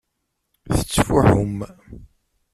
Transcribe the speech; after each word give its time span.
Tettfuḥum. 0.75 1.57